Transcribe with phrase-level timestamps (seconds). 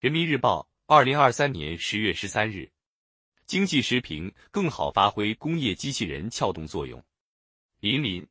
[0.00, 2.72] 人民日报，二零二三年十月十三日，
[3.44, 7.04] 经济时评：更好发挥工业机器人撬动作用。
[7.80, 8.26] 林林，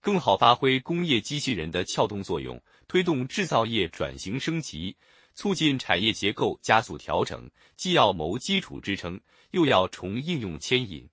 [0.00, 4.96] 更好发挥工业机器人的撬动作用，推动制造业转型升级，
[5.34, 9.20] 促进产业结构加速调整，既要谋基础支撑，
[9.50, 11.06] 又要重应用牵引。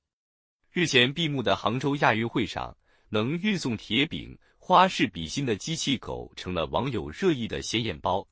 [0.71, 2.73] 日前闭幕的杭州亚运会上，
[3.09, 8.25] 能运送铁饼、花式比心的机器狗成了网友热议的显眼包。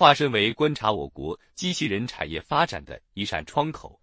[0.00, 4.00] 化身为观察我国机器人产业发展的一扇窗口。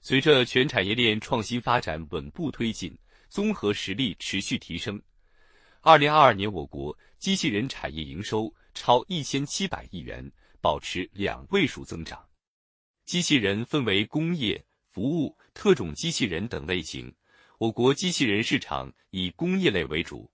[0.00, 2.96] 随着全产业链创新发展稳步推进，
[3.28, 5.02] 综合实力持续提升，
[5.80, 12.24] 二零二二年我国机器人产业营收超一千七百亿元，保持两位数增长。
[13.04, 17.12] 机器人分为工业、服务、特种机器人等类型，
[17.58, 20.30] 我国机器人市场以工业类为主。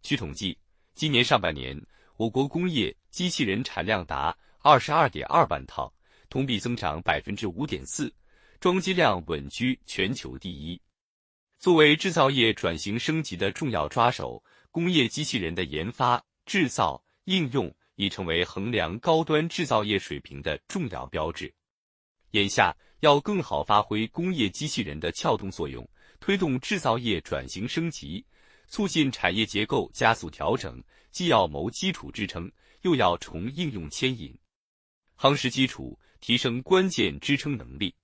[0.00, 0.56] 据统计，
[0.94, 1.76] 今年上半年。
[2.22, 5.92] 我国工业机器人产量达二十二点二万套，
[6.28, 8.14] 同比增长百分之五点四，
[8.60, 10.80] 装机量稳居全球第一。
[11.58, 21.52] 作为制造业转型升级的重要抓手，工业机器人的研发、制造、应用已成为衡量高端制造业水平的重要标志。
[22.30, 25.84] 眼下，要更好发挥工业机器人的撬动作用，
[26.20, 28.24] 推动制造业转型升级。
[28.72, 34.34] 促进产业结构加速调整，既要谋基础支撑，又要重应用牵引，
[35.14, 37.94] 夯实基础，提升关键支撑能力。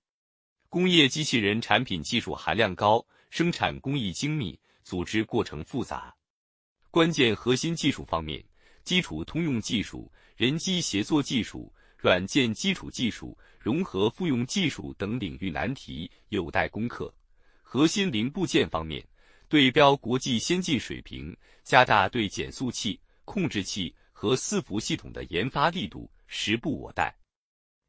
[0.69, 6.15] 工业机器人产品技术含量高，生产工艺精密，组织过程复杂。
[6.91, 8.45] 关键核心技术方面，
[8.83, 17.11] 基础通用技术、人机协作技术、软件基础技术、融合复用技术等领域难题有待攻克。
[17.63, 19.03] 核心零部件方面。
[19.49, 27.13] 对标国际先进水平，加大对减速器、控制器和伺服系统的研发力度，时不我待。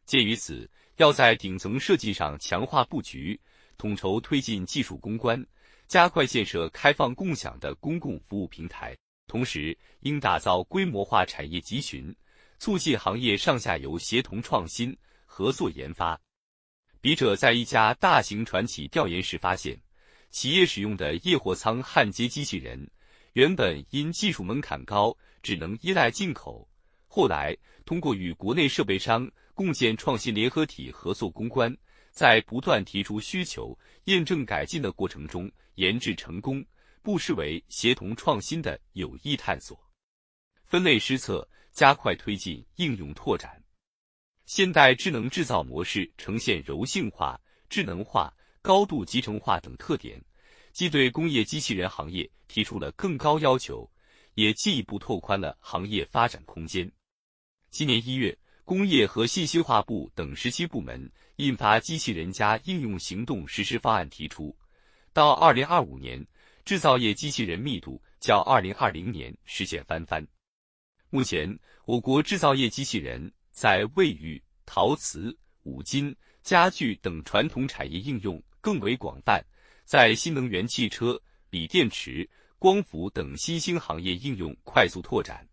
[0.07, 3.39] 鉴于此，要在顶层设计上强化布局，
[3.77, 5.47] 统筹推进技术攻关，
[5.87, 8.97] 加快建设开放共享的公共服务平台。
[9.27, 12.13] 同时，应打造规模化产业集群，
[12.59, 16.19] 促进行业上下游协同创新、合作研发。
[17.03, 19.79] 笔者在一家大型船企调研时发现。
[20.31, 22.89] 企业使用的液货仓焊接机器人，
[23.33, 26.69] 原本因技术门槛高，只能依赖进口。
[27.09, 31.77] 后来通过与国内设备商共建创新联合体合作攻关，
[32.13, 36.65] 在不断提出需求、验证改进的过程中研制成功，
[37.03, 39.77] 不失为协同创新的有益探索。
[40.65, 43.61] 分类施策，加快推进应用拓展。
[44.47, 48.33] 现代智能制造模式呈现柔性化、智能化。
[48.63, 50.23] 高度集成化等特点，
[50.73, 53.91] 既对工业机器人行业提出了更高要求，
[54.35, 56.91] 也进一步拓宽了行业发展空间。
[57.71, 64.55] 今年一月，工业和信息化部等十七部门印发《机器人加应用行动实施方案》，提出，
[65.15, 66.25] 到二零二五年，
[66.65, 70.25] 制造业机器人密度较二零二零年实现翻番。
[71.09, 78.41] 目前，我国制造业机器人在卫浴、陶瓷、五金、家具等传统产业应用。
[78.61, 79.45] 更为广泛，
[79.85, 82.29] 在新能源汽车、锂电池、
[82.59, 85.49] 光伏等新兴行业应用快速拓展，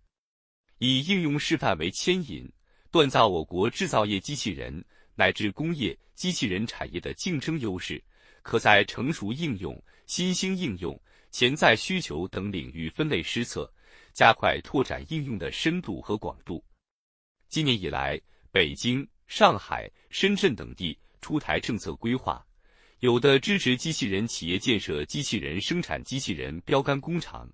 [0.77, 2.51] 以应用示范为牵引，
[2.91, 4.83] 锻造我国制造业机器人
[5.15, 8.03] 乃至工业机器人产业的竞争优势，
[8.43, 10.99] 可在成熟应用、新兴应用、
[11.31, 13.71] 潜在需求等领域分类施策，
[14.13, 16.63] 加快拓展应用的深度和广度。
[17.49, 18.19] 今年以来，
[18.51, 22.45] 北京、上海、深圳等地出台政策规划。
[23.01, 27.47] 有的支持机器人企业建设机器人生产机器人标杆工厂，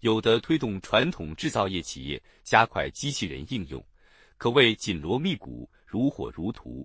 [0.00, 3.86] 有的推动传统制造业企业加快机器人应用，
[4.38, 6.84] 可谓紧锣密鼓、如火如荼。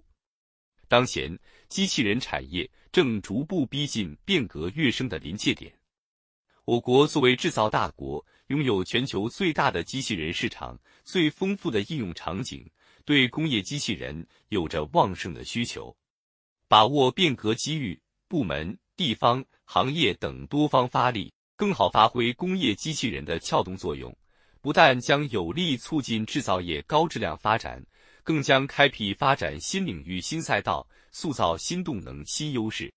[0.88, 1.36] 当前，
[1.70, 5.74] 机器人产业正逐步逼近变革跃升的临界点。
[6.66, 12.70] 我国作为制造大国，拥有全球最大的机器人市场、最丰富的应用场景，
[13.06, 15.98] 对工业机器人有着旺盛的需求。
[16.68, 18.00] 把握变革机遇。
[18.34, 24.12] 部门、地方、行业等多方发力，更好发挥工业机器人的撬动作用，
[24.60, 27.86] 不但将有力促进制造业高质量发展，
[28.24, 32.92] 更将开辟发展新领域新赛道，塑造新动能新优势。